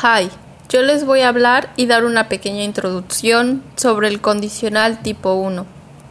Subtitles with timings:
[0.00, 0.30] Hi,
[0.70, 5.66] yo les voy a hablar y dar una pequeña introducción sobre el condicional tipo 1,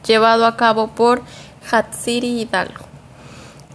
[0.06, 1.24] llevado a cabo por
[1.72, 2.86] Hatsiri Hidalgo.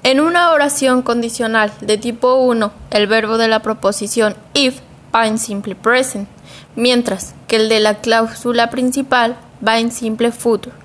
[0.05, 4.79] En una oración condicional de tipo 1, el verbo de la proposición if
[5.13, 6.29] va en simple present,
[6.77, 9.37] mientras que el de la cláusula principal
[9.67, 10.77] va en simple future.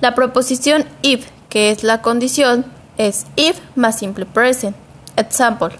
[0.00, 2.66] La proposición if, que es la condición,
[2.98, 4.76] es if más simple present.
[5.16, 5.70] Example: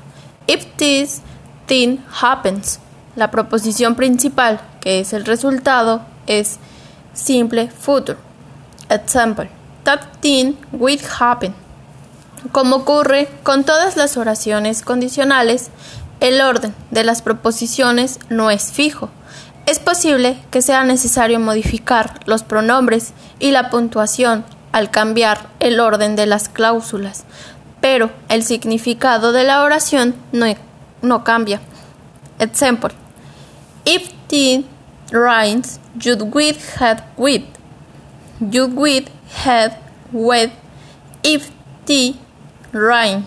[0.47, 1.23] If this
[1.71, 2.81] thing happens.
[3.15, 6.59] La proposición principal, que es el resultado, es
[7.15, 8.19] simple future.
[8.89, 9.49] Example:
[9.85, 11.55] That thing will happen.
[12.51, 15.71] Como ocurre con todas las oraciones condicionales,
[16.19, 19.09] el orden de las proposiciones no es fijo.
[19.67, 26.17] Es posible que sea necesario modificar los pronombres y la puntuación al cambiar el orden
[26.17, 27.25] de las cláusulas,
[27.81, 30.47] pero el significado de la oración no,
[31.03, 31.61] no cambia.
[32.39, 32.93] Example:
[33.85, 34.65] If the
[35.11, 37.45] rains, you'd with had with.
[38.41, 39.09] You'd with
[39.45, 39.77] had
[40.13, 40.51] with
[41.23, 41.51] if
[41.87, 42.15] the
[42.73, 43.27] rain.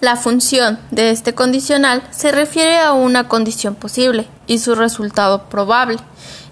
[0.00, 5.96] La función de este condicional se refiere a una condición posible y su resultado probable.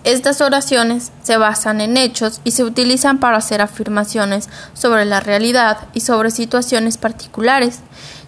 [0.03, 5.89] Estas oraciones se basan en hechos y se utilizan para hacer afirmaciones sobre la realidad
[5.93, 7.81] y sobre situaciones particulares.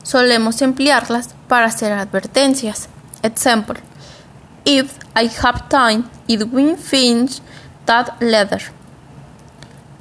[0.07, 2.89] Solemos emplearlas para hacer advertencias.
[3.25, 3.81] Example:
[4.65, 7.41] If I have time, it will finish
[7.87, 8.62] that letter.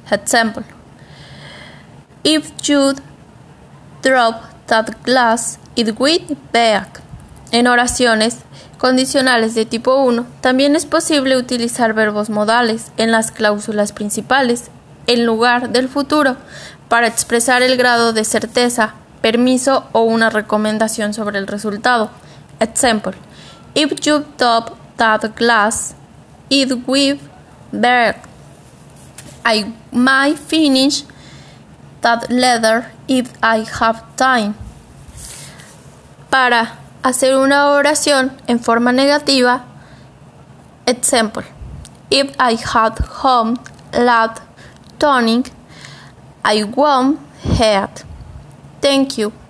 [0.08, 0.62] Example:
[2.22, 2.94] If you
[4.00, 7.00] drop that glass, it will back.
[7.50, 8.36] En oraciones
[8.78, 14.70] condicionales de tipo 1 también es posible utilizar verbos modales en las cláusulas principales
[15.08, 16.36] en lugar del futuro
[16.88, 18.94] para expresar el grado de certeza,
[19.26, 22.10] permiso o una recomendación sobre el resultado.
[22.60, 23.12] Example:
[23.74, 25.96] If you drop that glass,
[26.48, 27.18] it will
[27.72, 28.18] break.
[29.44, 31.04] I might finish
[32.02, 34.54] that letter if I have time.
[36.30, 39.64] Para hacer una oración en forma negativa,
[40.86, 41.42] example,
[42.10, 43.58] if I had home
[43.92, 44.40] late
[45.00, 45.50] tonic,
[46.44, 47.18] I won't
[47.58, 48.04] have.
[48.86, 49.45] Thank you.